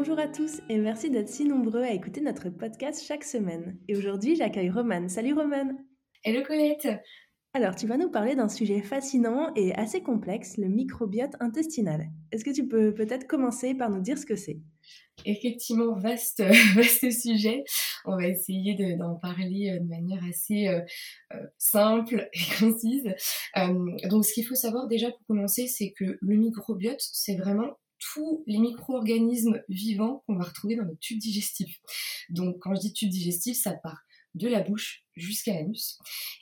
[0.00, 3.78] Bonjour à tous et merci d'être si nombreux à écouter notre podcast chaque semaine.
[3.86, 5.10] Et aujourd'hui, j'accueille Romane.
[5.10, 5.76] Salut Romane
[6.24, 6.88] Hello Colette
[7.52, 12.08] Alors, tu vas nous parler d'un sujet fascinant et assez complexe, le microbiote intestinal.
[12.32, 14.58] Est-ce que tu peux peut-être commencer par nous dire ce que c'est?
[15.26, 16.42] Effectivement, vaste,
[16.74, 17.62] vaste sujet.
[18.06, 20.80] On va essayer d'en parler euh, de manière assez euh,
[21.34, 23.04] euh, simple et concise.
[24.08, 28.42] donc, ce qu'il faut savoir déjà pour commencer, c'est que le microbiote, c'est vraiment tous
[28.46, 31.80] les micro-organismes vivants qu'on va retrouver dans notre tube digestif.
[32.30, 34.00] Donc quand je dis tube digestif, ça part
[34.34, 35.98] de la bouche jusqu'à l'anus.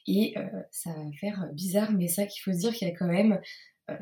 [0.07, 2.95] Et euh, ça va faire bizarre, mais ça qu'il faut se dire qu'il y a
[2.95, 3.41] quand même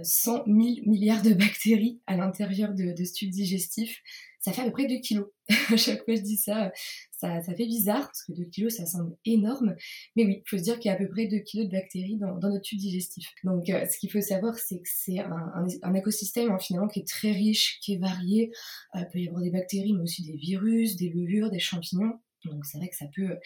[0.02, 4.02] 100 000 milliards de bactéries à l'intérieur de, ce tube digestif.
[4.47, 5.27] Ça fait à peu près 2 kilos.
[5.72, 6.70] à chaque fois que je dis ça,
[7.11, 9.75] ça, fait bizarre, parce que 2 kilos, ça semble énorme.
[10.14, 11.72] Mais oui, il faut se dire qu'il y a à peu près 2 kilos de
[11.72, 13.27] bactéries dans, notre tube digestif.
[13.42, 17.08] Donc, euh, ce qu'il faut savoir, c'est que c'est un, écosystème hein, finalement qui est
[17.08, 18.52] très riche, qui est varié.
[18.94, 22.20] Euh, il peut y avoir des bactéries, mais aussi des virus, des levures, des champignons.
[22.47, 23.36] Donc c'est vrai que ça peut euh,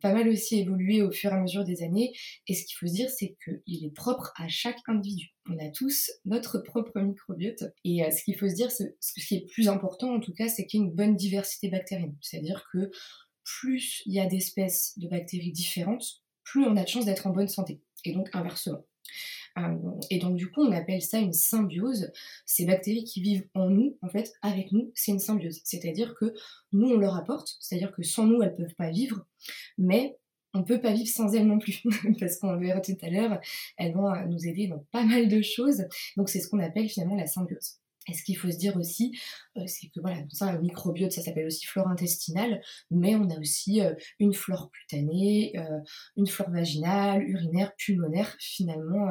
[0.00, 2.12] pas mal aussi évoluer au fur et à mesure des années.
[2.46, 5.34] Et ce qu'il faut se dire, c'est qu'il est propre à chaque individu.
[5.46, 7.64] On a tous notre propre microbiote.
[7.84, 8.84] Et euh, ce qu'il faut se dire, ce
[9.26, 12.16] qui est plus important en tout cas, c'est qu'il y a une bonne diversité bactérienne.
[12.20, 12.90] C'est-à-dire que
[13.44, 17.30] plus il y a d'espèces de bactéries différentes, plus on a de chances d'être en
[17.30, 17.80] bonne santé.
[18.04, 18.84] Et donc inversement.
[19.58, 22.10] Euh, et donc du coup, on appelle ça une symbiose.
[22.46, 25.60] Ces bactéries qui vivent en nous, en fait, avec nous, c'est une symbiose.
[25.64, 26.34] C'est-à-dire que
[26.72, 29.26] nous, on leur apporte, c'est-à-dire que sans nous, elles peuvent pas vivre,
[29.76, 30.18] mais
[30.54, 31.82] on peut pas vivre sans elles non plus,
[32.20, 33.40] parce qu'on le verra tout à l'heure,
[33.76, 35.84] elles vont euh, nous aider dans pas mal de choses.
[36.16, 37.78] Donc c'est ce qu'on appelle finalement la symbiose.
[38.08, 39.18] Et ce qu'il faut se dire aussi,
[39.56, 42.60] euh, c'est que voilà, ça, le microbiote, ça s'appelle aussi flore intestinale,
[42.90, 43.80] mais on a aussi
[44.18, 45.54] une flore cutanée,
[46.16, 48.36] une flore vaginale, urinaire, pulmonaire.
[48.38, 49.10] Finalement,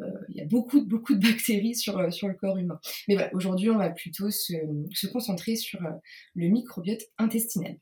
[0.00, 2.80] euh, il y a beaucoup, beaucoup de bactéries sur, euh, sur le corps humain.
[3.08, 4.54] Mais voilà, aujourd'hui, on va plutôt se,
[4.92, 5.90] se concentrer sur euh,
[6.34, 7.76] le microbiote intestinal.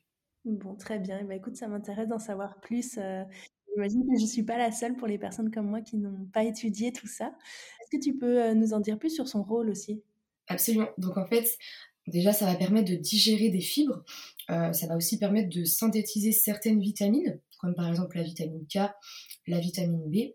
[0.45, 1.23] Bon, très bien.
[1.23, 2.99] Bah, écoute, ça m'intéresse d'en savoir plus.
[3.73, 6.25] J'imagine que je ne suis pas la seule pour les personnes comme moi qui n'ont
[6.33, 7.33] pas étudié tout ça.
[7.81, 10.03] Est-ce que tu peux nous en dire plus sur son rôle aussi?
[10.47, 10.89] Absolument.
[10.97, 11.57] Donc en fait,
[12.07, 14.03] déjà, ça va permettre de digérer des fibres.
[14.47, 18.79] Ça va aussi permettre de synthétiser certaines vitamines, comme par exemple la vitamine K,
[19.47, 20.33] la vitamine B.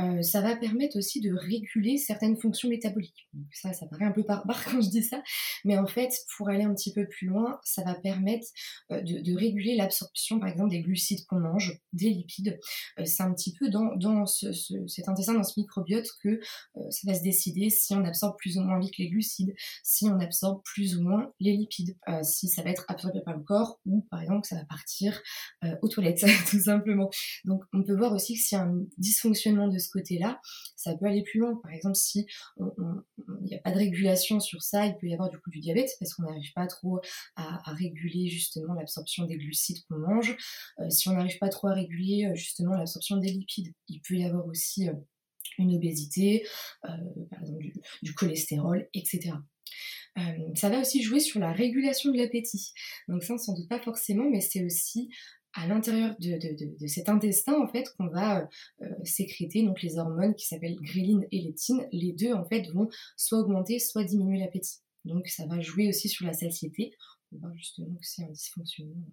[0.00, 3.28] Euh, ça va permettre aussi de réguler certaines fonctions métaboliques.
[3.52, 5.22] Ça, ça paraît un peu barbare quand je dis ça,
[5.64, 8.46] mais en fait, pour aller un petit peu plus loin, ça va permettre
[8.92, 12.58] euh, de, réguler l'absorption, par exemple, des glucides qu'on mange, des lipides.
[12.98, 16.40] Euh, c'est un petit peu dans, dans cet intestin, dans ce microbiote, que
[16.90, 20.20] ça va se décider si on absorbe plus ou moins vite les glucides, si on
[20.20, 24.06] absorbe plus ou moins les lipides, si ça va être absorbé par le corps ou,
[24.10, 25.20] par exemple, ça va partir
[25.82, 27.10] aux toilettes, tout simplement.
[27.44, 30.40] Donc, on peut voir aussi que s'il y a un dysfonctionnement de ce côté-là,
[30.76, 31.58] ça peut aller plus loin.
[31.62, 32.26] Par exemple, si
[32.58, 35.60] il n'y a pas de régulation sur ça, il peut y avoir du coup du
[35.60, 37.00] diabète parce qu'on n'arrive pas trop
[37.36, 40.36] à, réguler justement l'absorption des glucides qu'on mange.
[40.80, 44.14] Euh, si on n'arrive pas trop à réguler euh, justement l'absorption des lipides, il peut
[44.14, 44.94] y avoir aussi euh,
[45.58, 46.46] une obésité,
[46.82, 47.64] par exemple
[48.02, 49.32] du, cholestérol, etc.
[50.54, 52.72] ça va aussi jouer sur la régulation de l'appétit.
[53.08, 55.10] Donc ça, sans doute pas forcément, mais c'est aussi
[55.54, 58.46] à l'intérieur de, cet intestin en fait qu'on va euh,
[58.82, 61.86] euh, sécréter donc les hormones qui s'appellent gréline et leptine.
[61.92, 64.78] Les deux en fait vont soit augmenter, soit diminuer l'appétit.
[65.04, 66.94] Donc ça va jouer aussi sur la satiété.
[67.32, 69.06] On voit justement que c'est un dysfonctionnement.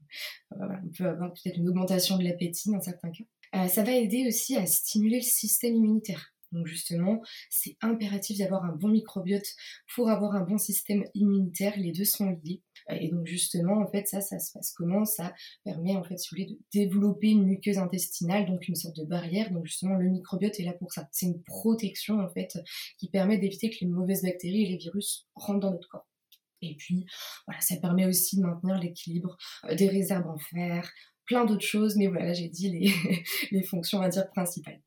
[0.54, 3.68] Euh, on peut avoir peut-être une augmentation de l'appétit dans certains cas.
[3.68, 6.35] ça va aider aussi à stimuler le système immunitaire.
[6.56, 9.46] Donc justement, c'est impératif d'avoir un bon microbiote
[9.94, 11.78] pour avoir un bon système immunitaire.
[11.78, 12.64] Les deux sont liés.
[12.90, 15.06] Et donc justement, en fait, ça, ça se passe comment?
[15.06, 15.34] Ça
[15.64, 19.06] permet, en fait, si vous voulez, de développer une muqueuse intestinale, donc une sorte de
[19.06, 19.52] barrière.
[19.52, 21.08] Donc justement, le microbiote est là pour ça.
[21.12, 22.58] C'est une protection, en fait,
[22.98, 26.08] qui permet d'éviter que les mauvaises bactéries et les virus rentrent dans notre corps.
[26.62, 27.06] Et puis,
[27.48, 30.92] voilà, ça permet aussi de maintenir l'équilibre euh, des réserves en fer,
[31.26, 31.96] plein d'autres choses.
[31.96, 32.92] Mais voilà, j'ai dit
[33.52, 34.82] les, fonctions, on va dire, principales.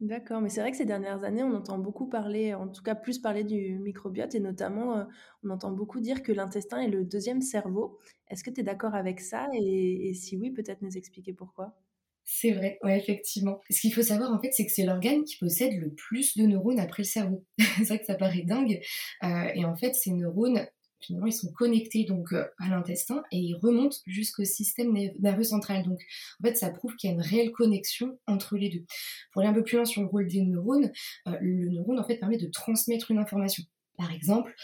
[0.00, 2.94] D'accord, mais c'est vrai que ces dernières années, on entend beaucoup parler, en tout cas
[2.94, 5.04] plus parler du microbiote, et notamment, euh,
[5.42, 7.98] on entend beaucoup dire que l'intestin est le deuxième cerveau.
[8.28, 11.78] Est-ce que tu es d'accord avec ça et, si oui, peut-être nous expliquer pourquoi?
[12.24, 13.60] C'est vrai, ouais, effectivement.
[13.70, 16.44] Ce qu'il faut savoir, en fait, c'est que c'est l'organe qui possède le plus de
[16.44, 17.44] neurones après le cerveau.
[17.58, 18.80] c'est vrai que ça paraît dingue.
[19.22, 20.66] Euh, et en fait, ces neurones,
[21.00, 25.84] finalement, ils sont connectés donc euh, à l'intestin et ils remontent jusqu'au système nerveux central.
[25.84, 26.00] Donc,
[26.40, 28.84] en fait, ça prouve qu'il y a une réelle connexion entre les deux.
[29.32, 30.90] Pour aller un peu plus loin sur le rôle des neurones,
[31.28, 33.64] euh, le neurone en fait permet de transmettre une information.
[33.96, 34.54] Par exemple,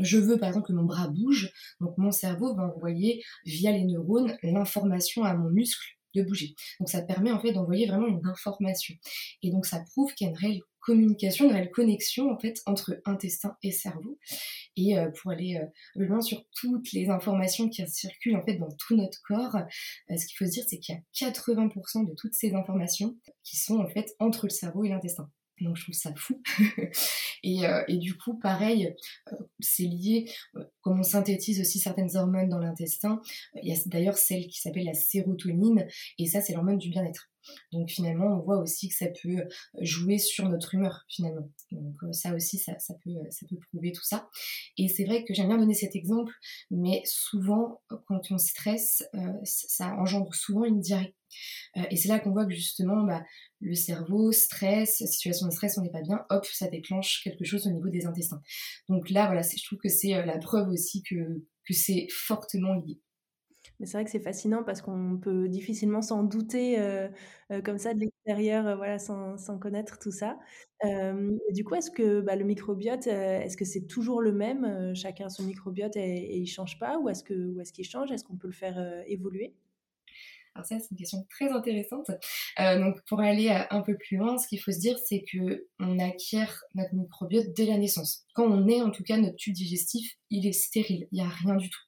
[0.00, 1.50] je veux par exemple que mon bras bouge,
[1.80, 6.54] donc mon cerveau va envoyer via les neurones l'information à mon muscle de bouger.
[6.78, 8.94] Donc ça permet en fait d'envoyer vraiment une information.
[9.42, 12.60] Et donc ça prouve qu'il y a une réelle communication, une réelle connexion en fait
[12.66, 14.18] entre intestin et cerveau.
[14.76, 15.66] Et euh, pour aller euh,
[16.04, 20.26] loin sur toutes les informations qui circulent en fait dans tout notre corps, euh, ce
[20.26, 23.78] qu'il faut se dire c'est qu'il y a 80% de toutes ces informations qui sont
[23.78, 25.30] en fait entre le cerveau et l'intestin.
[25.62, 26.40] Donc je trouve ça fou.
[27.42, 28.94] et, euh, et, du coup, pareil,
[29.32, 33.20] euh, c'est lié, euh, comme on synthétise aussi certaines hormones dans l'intestin,
[33.62, 35.86] il y a d'ailleurs celle qui s'appelle la sérotonine,
[36.18, 37.28] et ça c'est l'hormone du bien-être.
[37.72, 39.48] Donc finalement, on voit aussi que ça peut
[39.80, 41.50] jouer sur notre humeur finalement.
[41.72, 44.28] Donc ça aussi, ça, ça, peut, ça peut prouver tout ça.
[44.78, 46.32] Et c'est vrai que j'aime bien donner cet exemple,
[46.70, 49.02] mais souvent, quand on stresse,
[49.42, 51.16] ça engendre souvent une diarrhée.
[51.90, 53.22] Et c'est là qu'on voit que justement, bah,
[53.62, 57.66] le cerveau, stress, situation de stress, on n'est pas bien, hop, ça déclenche quelque chose
[57.66, 58.42] au niveau des intestins.
[58.88, 62.74] Donc là, voilà, je trouve que c'est euh, la preuve aussi que, que c'est fortement
[62.74, 63.00] lié.
[63.78, 67.08] Mais c'est vrai que c'est fascinant parce qu'on peut difficilement s'en douter euh,
[67.52, 70.38] euh, comme ça de l'extérieur, voilà, sans, sans, connaître tout ça.
[71.50, 75.44] du coup, est-ce que bah, le microbiote, est-ce que c'est toujours le même Chacun son
[75.44, 78.10] microbiote et, et il change pas Ou est-ce que, est qu'il change?
[78.10, 79.54] Est-ce qu'on peut le faire évoluer?
[80.54, 82.10] Alors ça, c'est une question très intéressante.
[82.60, 85.24] Euh, donc pour aller euh, un peu plus loin, ce qu'il faut se dire, c'est
[85.30, 88.24] que on acquiert notre microbiote dès la naissance.
[88.34, 91.28] Quand on est, en tout cas, notre tube digestif, il est stérile, il n'y a
[91.28, 91.80] rien du tout.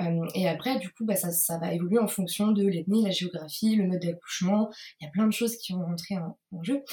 [0.00, 3.10] Euh, et après, du coup, bah, ça, ça, va évoluer en fonction de l'ethnie, la
[3.10, 4.70] géographie, le mode d'accouchement.
[5.00, 6.84] Il y a plein de choses qui vont rentrer en, en jeu.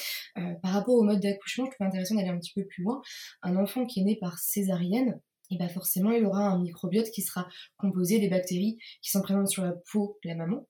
[0.63, 3.01] par rapport au mode d'accouchement, je trouve intéressant d'aller un petit peu plus loin.
[3.43, 5.19] Un enfant qui est né par césarienne,
[5.51, 7.47] et bah forcément il aura un microbiote qui sera
[7.77, 10.67] composé des bactéries qui sont présentes sur la peau de la maman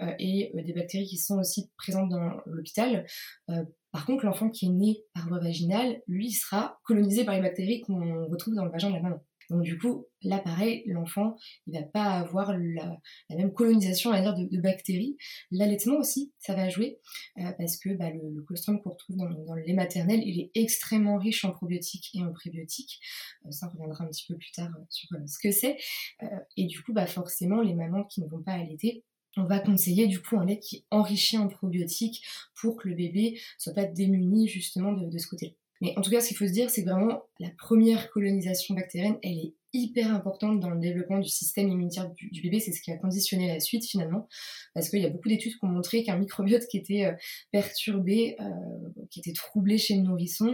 [0.00, 3.06] euh, et euh, des bactéries qui sont aussi présentes dans l'hôpital.
[3.50, 7.40] Euh, par contre, l'enfant qui est né par voie vaginale, lui, sera colonisé par les
[7.40, 9.24] bactéries qu'on retrouve dans le vagin de la maman.
[9.50, 11.36] Donc du coup, là pareil, l'enfant,
[11.66, 12.98] il va pas avoir la,
[13.30, 15.16] même colonisation, à dire, de, bactéries.
[15.50, 16.98] L'allaitement aussi, ça va jouer,
[17.38, 20.50] euh, parce que bah, le, colostrum qu'on retrouve dans, dans, le lait maternel, il est
[20.54, 23.00] extrêmement riche en probiotiques et en prébiotiques.
[23.46, 25.76] Euh, ça, on reviendra un petit peu plus tard euh, sur ce que c'est.
[26.56, 29.04] et du coup, bah, forcément, les mamans qui ne vont pas allaiter,
[29.36, 32.94] on va conseiller du coup un lait qui est enrichi en probiotiques pour que le
[32.94, 35.52] bébé soit pas démuni justement de, de ce côté-là.
[35.80, 39.18] Mais en tout cas, ce qu'il faut se dire, c'est vraiment la première colonisation bactérienne,
[39.22, 42.60] elle est hyper importante dans le développement du système immunitaire du, bébé.
[42.60, 44.28] C'est ce qui a conditionné la suite finalement,
[44.74, 47.12] parce qu'il y a beaucoup d'études qui ont montré qu'un microbiote qui était euh,
[47.52, 50.52] perturbé, euh, qui était troublé chez le nourrisson,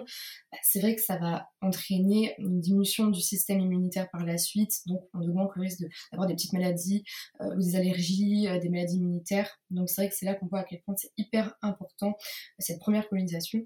[0.52, 4.80] bah, c'est vrai que ça va entraîner une diminution du système immunitaire par la suite.
[4.86, 5.82] Donc on augmente le risque
[6.12, 7.04] d'avoir des petites maladies
[7.40, 9.60] euh, ou des allergies, des maladies immunitaires.
[9.70, 12.16] Donc c'est vrai que c'est là qu'on voit à quel point c'est hyper important
[12.58, 13.60] cette première colonisation.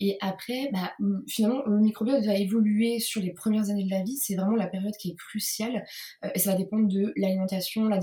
[0.00, 0.92] Et après, bah,
[1.26, 4.16] finalement, le microbiote va évoluer sur les premières années de la vie.
[4.16, 5.84] C'est vraiment la période qui est cruciale
[6.24, 7.98] euh, et ça va dépendre de l'alimentation, la,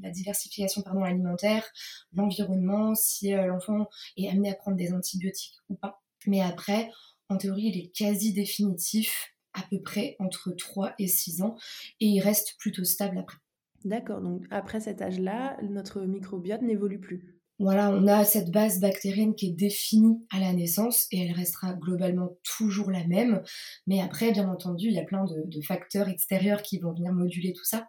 [0.00, 1.64] la, diversification pardon, alimentaire,
[2.12, 6.02] l'environnement, si euh, l'enfant est amené à prendre des antibiotiques ou pas.
[6.26, 6.90] Mais après,
[7.28, 11.56] en théorie, il est quasi définitif à peu près entre 3 et 6 ans
[12.00, 13.38] et il reste plutôt stable après.
[13.84, 19.36] D'accord, donc après cet âge-là, notre microbiote n'évolue plus voilà, on a cette base bactérienne
[19.36, 23.42] qui est définie à la naissance et elle restera globalement toujours la même.
[23.86, 27.52] Mais après, bien entendu, il y a plein de, facteurs extérieurs qui vont venir moduler
[27.52, 27.88] tout ça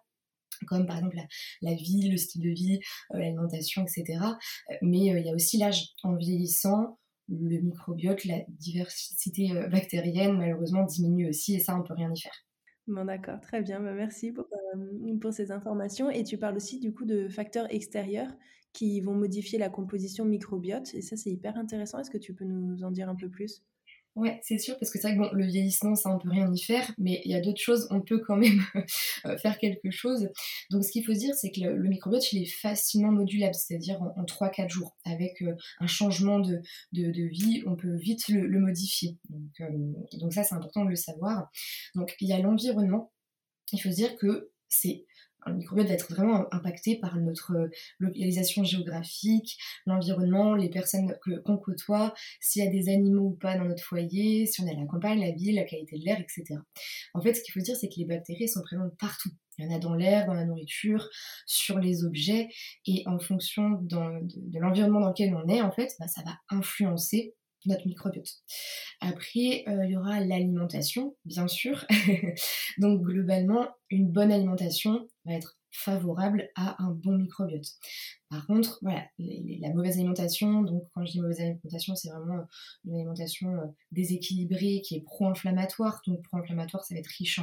[0.67, 1.17] comme par exemple
[1.61, 2.79] la, vie, le style de vie,
[3.13, 4.19] euh, l'alimentation, etc.
[4.81, 5.89] Mais euh, il y a aussi l'âge.
[6.03, 11.83] En vieillissant, le microbiote, la diversité euh, bactérienne, malheureusement, diminue aussi et ça, on ne
[11.83, 12.45] peut rien y faire.
[12.87, 13.81] Bon, d'accord, très bien.
[13.81, 14.45] Bah, merci pour,
[15.19, 16.09] pour, ces informations.
[16.09, 18.31] Et tu parles aussi du coup de facteurs extérieurs
[18.73, 20.93] qui vont modifier la composition microbiote.
[20.93, 21.99] Et ça, c'est hyper intéressant.
[21.99, 23.63] Est-ce que tu peux nous en dire un peu plus?
[24.15, 26.61] Ouais, c'est sûr, parce que c'est vrai que le vieillissement, ça, on peut rien y
[26.61, 28.61] faire, mais il y a d'autres choses, on peut quand même
[29.25, 30.29] euh, faire quelque chose.
[30.69, 34.23] Donc, ce qu'il faut dire, c'est que le, microbiote, il est facilement modulable, c'est-à-dire en,
[34.23, 34.95] 3-4 jours.
[35.03, 36.61] Avec euh, un changement de,
[36.91, 39.17] de, vie, on peut vite le, modifier.
[39.29, 41.49] Donc, euh, donc ça, c'est important de le savoir.
[41.95, 43.11] Donc, il y a l'environnement.
[43.71, 45.05] Il faut se dire que c'est
[45.47, 47.69] le microbiote va être vraiment impacté par notre euh,
[47.99, 53.65] localisation géographique, l'environnement, les personnes qu'on côtoie, s'il y a des animaux ou pas dans
[53.65, 56.59] notre foyer, si on est à la campagne, la ville, la qualité de l'air, etc.
[57.13, 59.29] En fait, ce qu'il faut dire, c'est que les bactéries sont présentes partout.
[59.57, 61.09] Il y en a dans l'air, dans la nourriture,
[61.45, 62.49] sur les objets,
[62.87, 67.35] et en fonction de, l'environnement dans lequel on est, en fait, bah, ça va influencer
[67.65, 68.29] notre microbiote.
[69.01, 71.85] Après, euh, il y aura l'alimentation, bien sûr.
[72.77, 77.65] Donc globalement, une bonne alimentation va être favorable à un bon microbiote.
[78.29, 82.45] Par contre, voilà, la mauvaise alimentation, donc quand je dis mauvaise alimentation, c'est vraiment
[82.85, 86.01] une alimentation euh, déséquilibrée qui est pro-inflammatoire.
[86.05, 87.39] Donc pro-inflammatoire, ça va être riche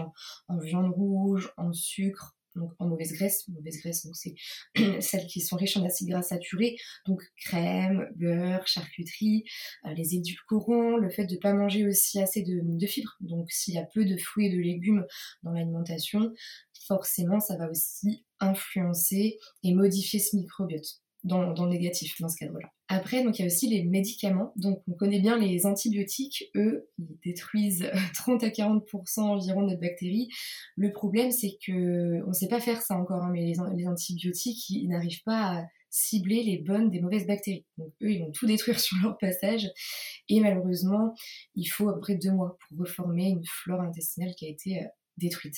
[0.48, 3.46] en viande rouge, en sucre, donc en mauvaise graisse.
[3.48, 4.34] Mauvaise graisse, c'est
[5.00, 6.76] celles qui sont riches en acides gras saturés,
[7.06, 9.44] donc crème, beurre, charcuterie,
[9.86, 13.16] euh, les édulcorants, le fait de ne pas manger aussi assez de fibres.
[13.20, 15.04] Donc s'il y a peu de fruits et de légumes
[15.42, 16.32] dans l'alimentation,
[16.86, 22.70] forcément ça va aussi influencer et modifier ce microbiote dans, le négatif dans ce cadre-là.
[22.88, 24.52] Après, donc il y a aussi les médicaments.
[24.56, 29.80] Donc on connaît bien les antibiotiques, eux, ils détruisent 30 à 40% environ de notre
[29.80, 30.28] bactérie.
[30.76, 34.70] Le problème, c'est que on ne sait pas faire ça encore, hein, mais les, antibiotiques,
[34.70, 37.66] ils, n'arrivent pas à cibler les bonnes des mauvaises bactéries.
[37.76, 39.68] Donc eux, ils vont tout détruire sur leur passage.
[40.28, 41.14] Et malheureusement,
[41.54, 44.78] il faut à peu près deux mois pour reformer une flore intestinale qui a été
[44.78, 44.88] euh,
[45.20, 45.56] détruite.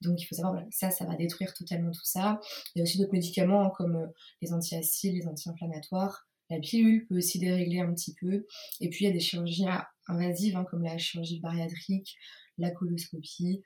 [0.00, 2.40] Donc il faut savoir, ça, ça va détruire totalement tout ça.
[2.74, 4.06] Il y a aussi d'autres médicaments hein, comme euh,
[4.40, 6.26] les antiacides, les anti-inflammatoires.
[6.50, 8.46] La pilule peut aussi dérégler un petit peu.
[8.80, 9.66] Et puis il y a des chirurgies
[10.08, 12.16] invasives hein, comme la chirurgie bariatrique,
[12.58, 13.62] la coloscopie.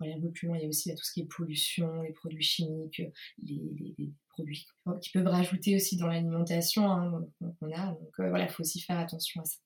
[0.00, 2.12] Voilà, un peu plus loin, il y a aussi tout ce qui est pollution, les
[2.12, 3.00] produits chimiques,
[3.40, 4.66] les, produits
[5.00, 7.24] qui peuvent rajouter aussi dans l'alimentation hein,
[7.60, 7.92] qu'on a.
[7.92, 9.58] Donc euh, voilà, il faut aussi faire attention à ça.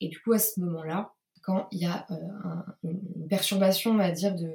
[0.00, 1.12] Et du coup, à ce moment-là,
[1.42, 2.16] quand il y a euh,
[3.30, 4.52] perturbation, on dire, de,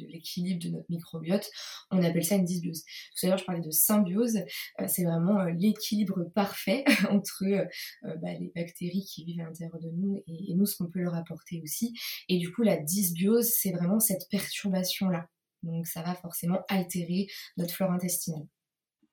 [0.00, 1.48] l'équilibre de notre microbiote.
[1.90, 2.84] On appelle ça une dysbiose.
[3.16, 4.36] Tout à l'heure, je parlais de symbiose.
[4.80, 7.44] Euh, c'est vraiment euh, l'équilibre parfait entre
[8.02, 11.14] bah, les bactéries qui vivent à l'intérieur de nous et, nous, ce qu'on peut leur
[11.14, 11.94] apporter aussi.
[12.28, 15.28] Et du coup, la dysbiose, c'est vraiment cette perturbation-là.
[15.62, 18.46] Donc, ça va forcément altérer notre flore intestinale.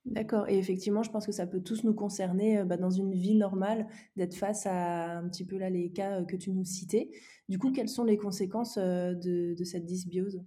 [0.05, 3.35] D'accord et effectivement, je pense que ça peut tous nous concerner, bah, dans une vie
[3.35, 7.09] normale, d'être face à un petit peu là les cas, que tu nous citais.
[7.50, 10.43] Du coup, quelles sont les conséquences, de cette dysbiose?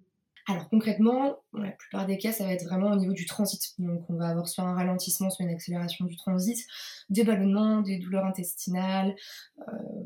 [0.47, 3.75] Alors concrètement, la plupart des cas, ça va être vraiment au niveau du transit.
[3.79, 6.67] Donc on va avoir soit un ralentissement, soit une accélération du transit,
[7.11, 9.15] des ballonnements, des douleurs intestinales,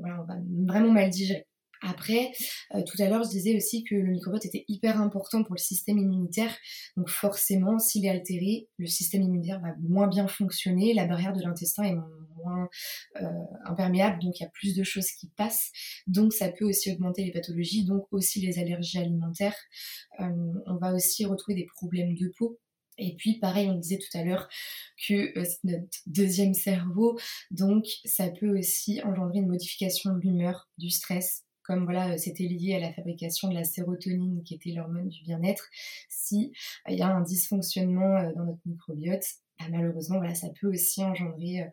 [0.00, 0.34] voilà, on va
[0.66, 1.46] vraiment mal digérer.
[1.82, 2.32] Après,
[2.74, 5.60] euh, tout à l'heure, je disais aussi que le microbiote était hyper important pour le
[5.60, 6.56] système immunitaire.
[6.96, 11.42] Donc forcément, s'il est altéré, le système immunitaire va moins bien fonctionner, la barrière de
[11.42, 11.96] l'intestin est
[12.36, 12.68] moins
[13.20, 13.28] euh,
[13.66, 15.70] imperméable, donc il y a plus de choses qui passent.
[16.06, 19.56] Donc ça peut aussi augmenter les pathologies, donc aussi les allergies alimentaires.
[20.20, 20.28] Euh,
[20.66, 22.58] on va aussi retrouver des problèmes de peau
[22.98, 24.48] et puis, pareil, on disait tout à l'heure
[25.08, 27.18] que c'est notre deuxième cerveau,
[27.50, 32.74] donc ça peut aussi engendrer une modification de l'humeur, du stress, comme voilà, c'était lié
[32.74, 35.70] à la fabrication de la sérotonine qui était l'hormone du bien-être,
[36.10, 36.52] si
[36.86, 39.24] il y a un dysfonctionnement dans notre microbiote,
[39.58, 41.64] bah, malheureusement voilà, ça peut aussi engendrer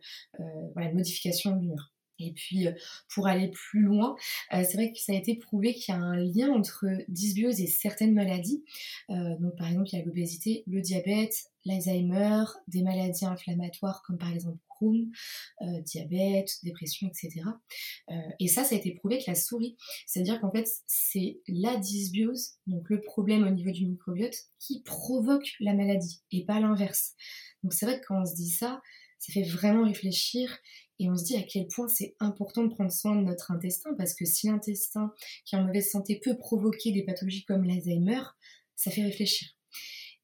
[0.72, 1.92] voilà, une modification de l'humeur.
[2.18, 2.66] Et puis,
[3.14, 4.14] pour aller plus loin,
[4.50, 7.66] c'est vrai que ça a été prouvé qu'il y a un lien entre dysbiose et
[7.66, 8.62] certaines maladies.
[9.08, 14.32] donc, par exemple, il y a l'obésité, le diabète, l'Alzheimer, des maladies inflammatoires comme par
[14.32, 15.10] exemple Crohn,
[15.84, 17.42] diabète, dépression, etc.
[18.38, 19.76] et ça, ça a été prouvé avec la souris.
[20.06, 25.48] C'est-à-dire qu'en fait, c'est la dysbiose, donc le problème au niveau du microbiote, qui provoque
[25.60, 27.14] la maladie et pas l'inverse.
[27.62, 28.80] Donc, c'est vrai que quand on se dit ça,
[29.18, 30.58] ça fait vraiment réfléchir
[30.98, 33.94] et on se dit à quel point c'est important de prendre soin de notre intestin
[33.98, 35.12] parce que si l'intestin
[35.44, 38.22] qui est en mauvaise santé peut provoquer des pathologies comme l'Alzheimer,
[38.76, 39.48] ça fait réfléchir.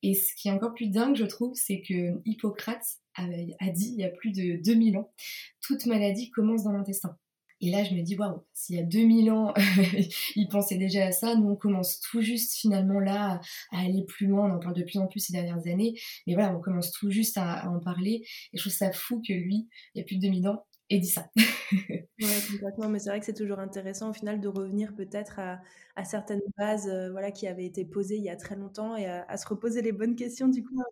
[0.03, 2.85] Et ce qui est encore plus dingue, je trouve, c'est que Hippocrate
[3.17, 5.13] a, dit il y a plus de 2000 ans,
[5.61, 7.17] toute maladie commence dans l'intestin.
[7.63, 9.55] Et là, je me dis, waouh, s'il y a 2000 ans,
[10.37, 13.41] il pensait déjà à ça, nous, on commence tout juste finalement là
[13.73, 16.35] à aller plus loin, on en parle de plus en plus ces dernières années, mais
[16.35, 19.69] voilà, on commence tout juste à, en parler, et je trouve ça fou que lui,
[19.95, 21.29] il y a plus de 2000 ans, ait dit ça.
[21.37, 22.07] ouais,
[22.51, 26.43] complètement, mais c'est vrai que c'est toujours intéressant au final de revenir peut-être à, certaines
[26.57, 29.47] bases euh, voilà, qui avaient été posées il y a très longtemps et à, se
[29.49, 30.83] reposer les bonnes questions, du coup,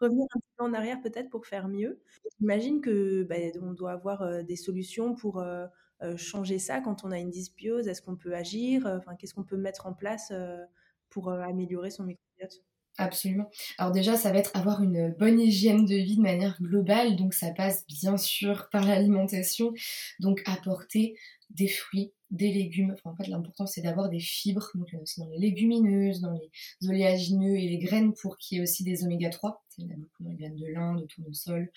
[0.00, 2.00] revenir un petit peu en arrière peut-être pour faire mieux.
[2.38, 5.40] J'imagine que bah, on doit avoir euh, des solutions pour...
[5.40, 5.66] Euh,
[6.02, 8.86] euh, changer ça quand on a une dysbiose Est-ce qu'on peut agir?
[8.86, 10.64] Enfin, qu'est-ce qu'on peut mettre en place euh,
[11.10, 12.62] pour euh, améliorer son microbiote?
[12.98, 13.48] Absolument.
[13.78, 17.16] Alors déjà, ça va être avoir une bonne hygiène de vie de manière globale.
[17.16, 19.72] Donc ça passe bien sûr par l'alimentation.
[20.18, 21.14] Donc apporter
[21.50, 22.92] des fruits, des légumes.
[22.92, 24.70] Enfin, en fait, l'important, c'est d'avoir des fibres.
[24.74, 28.62] Donc, aussi dans les légumineuses, dans les oléagineux et les graines pour qu'il y ait
[28.62, 29.64] aussi des oméga 3.
[29.78, 31.72] Il y en a beaucoup dans les graines de lin, de tournesol,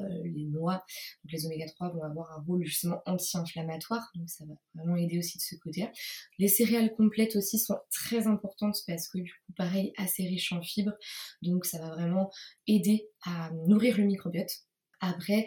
[0.00, 0.84] euh, les noix.
[1.24, 4.10] Donc, les oméga 3 vont avoir un rôle justement anti-inflammatoire.
[4.14, 5.90] Donc, ça va vraiment aider aussi de ce côté-là.
[6.38, 10.62] Les céréales complètes aussi sont très importantes parce que, du coup, pareil, assez riches en
[10.62, 10.96] fibres.
[11.42, 12.30] Donc, ça va vraiment
[12.68, 14.66] aider à nourrir le microbiote.
[15.00, 15.46] Après,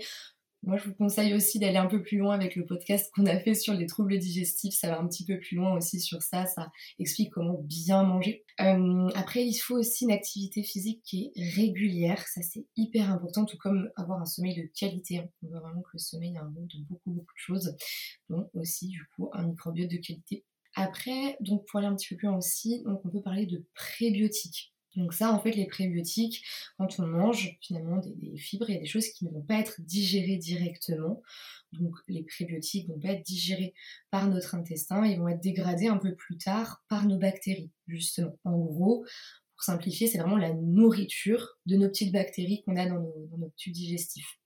[0.64, 3.40] Moi, je vous conseille aussi d'aller un peu plus loin avec le podcast qu'on a
[3.40, 4.76] fait sur les troubles digestifs.
[4.76, 6.46] Ça va un petit peu plus loin aussi sur ça.
[6.48, 8.44] Ça explique comment bien manger.
[8.60, 12.28] Euh, après, il faut aussi une activité physique qui est régulière.
[12.28, 15.22] Ça, c'est hyper important, tout comme avoir un sommeil de qualité.
[15.42, 17.76] On veut vraiment que le sommeil ait un rôle de beaucoup, beaucoup de choses.
[18.30, 20.44] Donc aussi, du coup, un microbiote de qualité.
[20.76, 23.66] Après, donc pour aller un petit peu plus loin aussi, donc on peut parler de
[23.74, 24.74] prébiotiques.
[24.96, 26.44] Donc ça, en fait, les prébiotiques,
[26.78, 29.60] quand on mange finalement des, fibres, il y a des choses qui ne vont pas
[29.60, 31.22] être digérées directement.
[31.74, 33.74] Donc les prébiotiques ne vont pas être digérés
[34.10, 38.36] par notre intestin, ils vont être dégradés un peu plus tard par nos bactéries, justement.
[38.44, 39.06] En gros,
[39.60, 43.74] pour simplifier, c'est vraiment la nourriture de nos petites bactéries qu'on a dans nos, tubes
[43.74, 44.40] digestifs.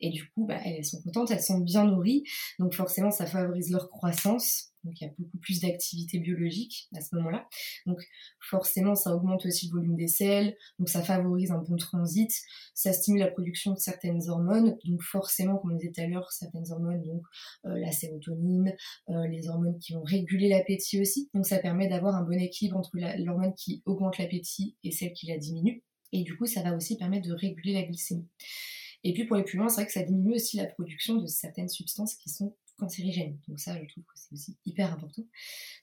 [0.00, 2.24] Et du coup, bah, elles sont contentes, elles sont bien nourries,
[2.58, 4.72] donc forcément ça favorise leur croissance.
[4.88, 7.46] Donc il y a beaucoup plus d'activité biologique à ce moment-là.
[7.84, 8.00] Donc
[8.40, 12.32] forcément ça augmente aussi le volume des selles, donc ça favorise un bon transit,
[12.72, 14.78] ça stimule la production de certaines hormones.
[14.86, 17.22] Donc forcément, comme on disait tout à l'heure, certaines hormones, donc
[17.66, 18.74] euh, la sérotonine,
[19.10, 21.28] euh, les hormones qui vont réguler l'appétit aussi.
[21.34, 25.26] Donc ça permet d'avoir un bon équilibre entre l'hormone qui augmente l'appétit et celle qui
[25.26, 25.84] la diminue.
[26.12, 28.26] Et du coup, ça va aussi permettre de réguler la glycémie.
[29.04, 31.68] Et puis pour les plus c'est vrai que ça diminue aussi la production de certaines
[31.68, 33.38] substances qui sont cancérigènes.
[33.48, 35.22] Donc ça, je trouve que c'est aussi hyper important.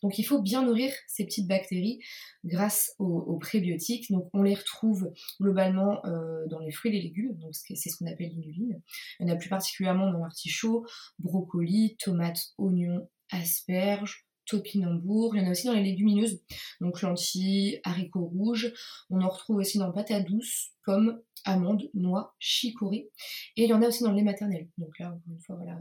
[0.01, 1.99] Donc il faut bien nourrir ces petites bactéries
[2.43, 4.11] grâce aux, prébiotiques.
[4.11, 7.97] Donc on les retrouve globalement euh, dans les fruits et les légumes, donc c'est ce
[7.97, 8.81] qu'on appelle l'inuline.
[9.19, 10.85] Il y en a plus particulièrement dans l'artichaut,
[11.19, 15.35] brocoli, tomates, oignons, asperges, topinambour.
[15.35, 16.41] Il y en a aussi dans les légumineuses,
[16.81, 18.73] donc lentilles, haricots rouges.
[19.09, 23.09] On en retrouve aussi dans patates douces, pommes, amandes, noix, chicorée.
[23.55, 24.69] Et il y en a aussi dans le lait maternel.
[24.77, 25.79] Donc là, encore une fois, voilà,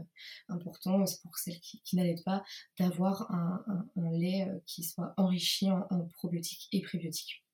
[0.49, 2.43] important, c'est pour celles qui, qui pas,
[2.79, 3.63] d'avoir un,
[4.11, 7.44] lait euh, qui soit enrichi en, en probiotiques et prébiotiques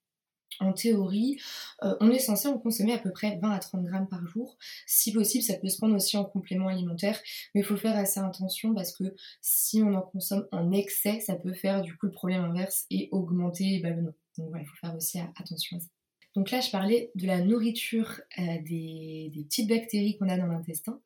[0.60, 1.40] en théorie,
[1.84, 4.58] euh, on est censé en consommer à peu près 20 à 30 grammes par jour.
[4.86, 7.20] Si possible, ça peut se prendre aussi en complément alimentaire,
[7.54, 11.36] mais il faut faire assez attention parce que si on en consomme en excès, ça
[11.36, 14.14] peut faire du coup le problème inverse et augmenter les ballonnements.
[14.38, 15.88] Donc voilà, il faut faire aussi attention à ça.
[16.36, 21.02] Donc là, je parlais de la nourriture euh, des, petites bactéries qu'on a dans l'intestin,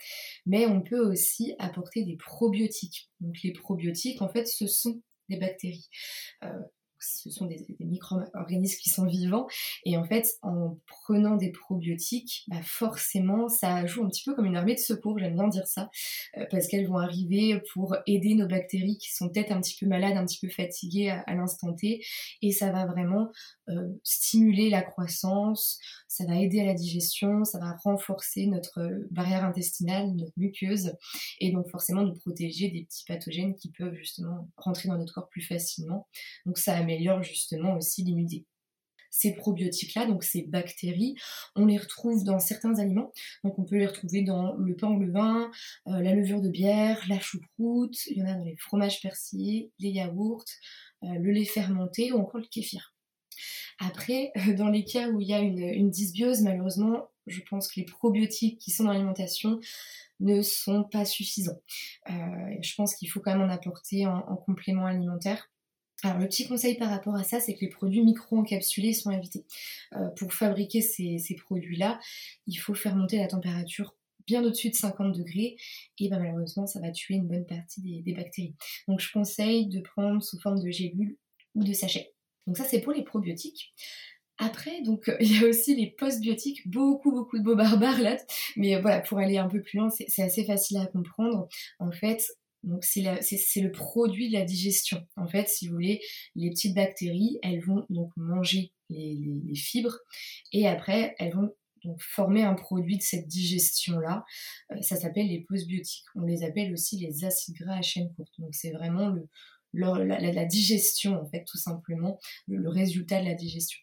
[0.45, 3.09] mais on peut aussi apporter des probiotiques.
[3.21, 5.89] Donc les probiotiques, en fait, ce sont des bactéries.
[6.43, 6.59] Euh,
[7.25, 9.47] ce sont des, micro-organismes qui sont vivants.
[9.83, 14.45] Et en fait, en prenant des probiotiques, bah forcément, ça joue un petit peu comme
[14.45, 15.89] une armée de secours, j'aime bien dire ça,
[16.37, 19.87] euh, parce qu'elles vont arriver pour aider nos bactéries qui sont peut-être un petit peu
[19.87, 22.03] malades, un petit peu fatiguées à, l'instant T.
[22.41, 23.31] Et ça va vraiment
[23.69, 25.79] euh, stimuler la croissance,
[26.15, 28.79] ça va aider à la digestion, ça va renforcer notre
[29.11, 30.93] barrière intestinale, notre muqueuse,
[31.39, 35.27] et donc forcément nous protéger des petits pathogènes qui peuvent justement rentrer dans notre corps
[35.27, 36.07] plus facilement.
[36.45, 38.45] Donc ça améliore justement aussi l'immunité
[39.09, 41.15] ces probiotiques-là, donc ces bactéries,
[41.55, 43.13] on les retrouve dans certains aliments.
[43.45, 45.49] Donc on peut les retrouver dans le pain au levain,
[45.87, 49.71] euh, la levure de bière, la choucroute, il y en a dans les fromages persillés,
[49.79, 50.43] les yaourts,
[51.03, 52.94] euh, le lait fermenté ou encore le kéfir.
[53.79, 57.85] Après, dans les cas où il y a une, dysbiose, malheureusement, je pense que les
[57.85, 59.59] probiotiques qui sont dans l'alimentation
[60.19, 61.59] ne sont pas suffisants.
[62.09, 62.13] Euh,
[62.61, 65.49] je pense qu'il faut quand même en apporter en, complément alimentaire.
[66.03, 69.45] Alors le petit conseil par rapport à ça, c'est que les produits micro-encapsulés sont évités.
[69.95, 71.99] Euh, pour fabriquer ces, produits-là,
[72.47, 73.95] il faut faire monter la température
[74.27, 75.55] bien au-dessus de 50 degrés
[75.99, 78.55] et ben, malheureusement ça va tuer une bonne partie des, des, bactéries.
[78.87, 81.17] Donc je conseille de prendre sous forme de gélules
[81.53, 82.14] ou de sachets.
[82.47, 83.73] Donc ça, c'est pour les probiotiques.
[84.37, 88.17] Après, donc, il y a aussi les postbiotiques, beaucoup, beaucoup de beaux barbares là.
[88.55, 91.47] Mais voilà, pour aller un peu plus loin, c'est assez facile à comprendre.
[91.79, 92.25] En fait,
[92.65, 93.01] donc c'est
[93.61, 95.05] le produit de la digestion.
[95.15, 96.01] En fait, si vous voulez,
[96.35, 99.97] les petites bactéries, elles vont donc manger les, fibres
[100.51, 101.53] et après, elles vont
[101.83, 104.25] donc former un produit de cette digestion-là.
[104.71, 106.05] Euh, ça s'appelle les postbiotiques.
[106.15, 108.33] On les appelle aussi les acides gras à chaîne courte.
[108.39, 109.29] Donc c'est vraiment le,
[109.75, 113.79] la, digestion, en fait, tout simplement, le, résultat de la digestion.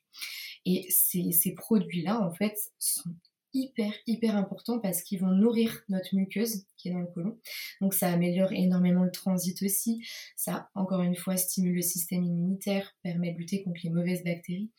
[0.65, 3.11] Et ces, produits-là, en fait, sont
[3.55, 7.39] hyper hyper importants parce qu'ils vont nourrir notre muqueuse qui est dans le côlon.
[7.83, 10.03] Donc ça améliore énormément le transit aussi.
[10.37, 14.71] Ça encore une fois stimule le système immunitaire, permet de lutter contre les mauvaises bactéries.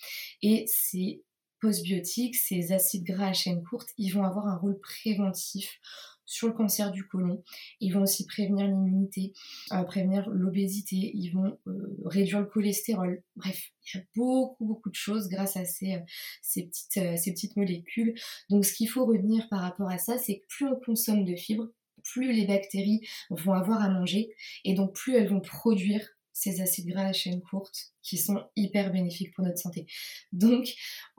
[0.41, 1.23] Et ces
[1.63, 5.79] postbiotiques, ces acides gras à chaîne courte, ils vont avoir un rôle préventif
[6.25, 7.43] sur le cancer du côlon.
[7.79, 9.33] Ils vont aussi prévenir l'immunité,
[9.71, 13.23] euh, prévenir l'obésité, ils vont euh, réduire le cholestérol.
[13.35, 15.99] Bref, il y a beaucoup, beaucoup de choses grâce à ces, euh,
[16.41, 18.13] ces, petites, molécules.
[18.49, 21.35] Donc ce qu'il faut retenir par rapport à ça, c'est que plus on consomme de
[21.35, 21.69] fibres,
[22.03, 24.33] plus les bactéries vont avoir à manger
[24.65, 28.91] et donc plus elles vont produire ces acides gras à chaîne courte qui sont hyper
[28.91, 29.85] bénéfiques pour notre santé.
[30.31, 30.67] Donc,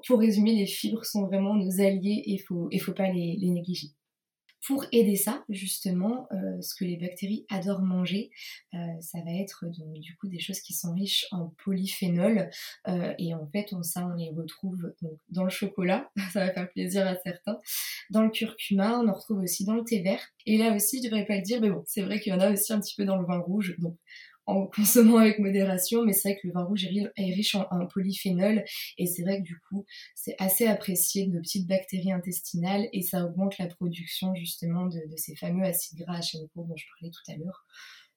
[0.07, 3.95] pour résumer, les fibres sont vraiment nos alliés et il ne faut pas les négliger.
[4.67, 8.31] Pour aider ça, justement, euh, ce que les bactéries adorent manger,
[8.73, 9.67] euh, ça va être
[9.99, 12.49] du coup des choses qui sont riches en polyphénol.
[12.89, 14.95] Euh, et en fait, on, ça, on les retrouve
[15.29, 17.59] dans le chocolat, ça va faire plaisir à certains,
[18.11, 20.23] dans le curcuma, on en retrouve aussi dans le thé vert.
[20.47, 22.41] Et là aussi, je devrais pas le dire, mais bon, c'est vrai qu'il y en
[22.41, 23.75] a aussi un petit peu dans le vin rouge.
[23.79, 23.97] Donc
[24.47, 28.65] en consommant avec modération, mais c'est vrai que le vin rouge est riche en, polyphénol
[28.99, 33.25] et c'est vrai que du coup c'est assez apprécié de petites bactéries intestinales et ça
[33.25, 37.13] augmente la production justement de, ces fameux acides gras à chaîne courbe dont je parlais
[37.13, 37.67] tout à l'heure.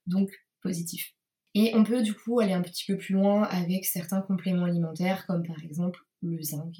[0.05, 0.29] Donc
[0.61, 1.13] positif.
[1.53, 5.25] Et on peut du coup aller un petit peu plus loin avec certains compléments alimentaires
[5.25, 6.75] comme par exemple le zinc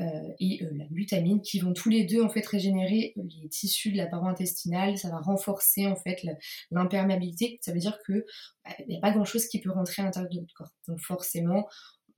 [0.00, 0.04] euh,
[0.38, 3.96] et euh, la glutamine qui vont tous les deux en fait régénérer les tissus de
[3.96, 6.24] la paroi intestinale, ça va renforcer en fait
[6.70, 8.24] l'imperméabilité, ça veut dire que
[8.64, 10.74] bah, n'y a pas grand chose qui peut rentrer à l'intérieur de notre corps.
[10.88, 11.66] Donc forcément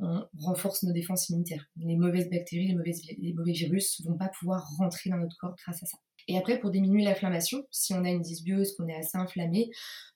[0.01, 1.67] on renforce nos défenses immunitaires.
[1.77, 5.83] Les mauvaises bactéries, les, les mauvais virus vont pas pouvoir rentrer dans notre corps grâce
[5.83, 5.99] à ça.
[6.29, 9.71] Et après, pour diminuer l'inflammation, si on a une dysbiose, qu'on est assez inflammé,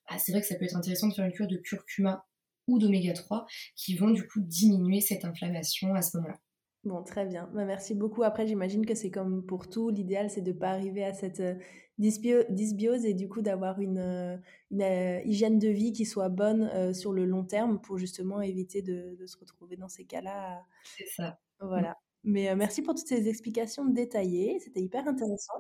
[0.09, 2.25] bah, c'est vrai que ça peut être intéressant de faire une cure de curcuma
[2.69, 6.39] ou d'oméga 3 qui vont du coup diminuer cette inflammation à ce moment-là.
[6.85, 7.49] Bon, très bien.
[7.55, 8.25] Bah, merci beaucoup.
[8.25, 9.91] Après, j'imagine que c'est comme pour tout.
[9.91, 11.55] L'idéal, c'est de ne pas arriver à cette euh,
[11.99, 14.37] dysbiose et du coup d'avoir une, euh,
[14.81, 19.17] euh, hygiène de vie qui soit bonne sur le long terme pour justement éviter de,
[19.27, 20.65] se retrouver dans ces cas-là.
[20.99, 21.39] C'est ça.
[21.61, 21.97] Voilà.
[22.25, 24.59] Mais merci pour toutes ces explications détaillées.
[24.61, 25.55] C'était hyper intéressant.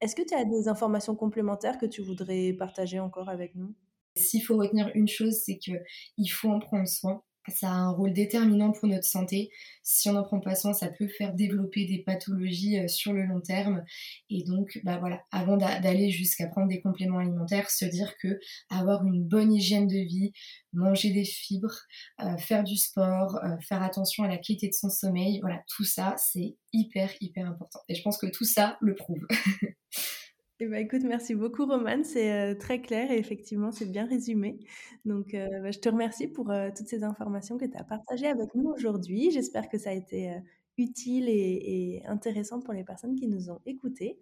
[0.00, 3.74] Est-ce que tu as des informations complémentaires que tu voudrais partager encore avec nous?
[4.16, 7.22] S'il faut retenir une chose, c'est qu'il faut en prendre soin.
[7.48, 9.50] Ça a un rôle déterminant pour notre santé.
[9.82, 13.24] Si on n'en prend pas soin, ça peut faire développer des pathologies euh, sur le
[13.24, 13.84] long terme.
[14.30, 19.04] Et donc, bah voilà, avant d'aller jusqu'à prendre des compléments alimentaires, se dire que avoir
[19.06, 20.32] une bonne hygiène de vie,
[20.72, 21.82] manger des fibres,
[22.20, 25.84] euh, faire du sport, euh, faire attention à la qualité de son sommeil, voilà, tout
[25.84, 27.80] ça, c'est hyper, hyper important.
[27.88, 29.26] Et je pense que tout ça le prouve.
[30.58, 34.58] Eh ben, écoute, merci beaucoup Romane, c'est euh, très clair et effectivement c'est bien résumé.
[35.04, 38.28] Donc euh, bah, je te remercie pour euh, toutes ces informations que tu as partagées
[38.28, 39.30] avec nous aujourd'hui.
[39.30, 40.34] J'espère que ça a été
[40.78, 44.18] utile et, intéressant pour les personnes qui nous ont écoutés.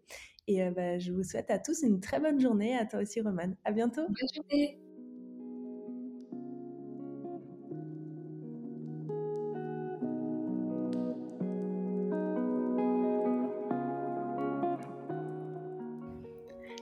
[0.49, 3.57] Et bah, je vous souhaite à tous une très bonne journée, à toi aussi Romane.
[3.65, 4.03] À bientôt.
[4.03, 4.84] Bonne journée.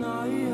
[0.00, 0.49] 那一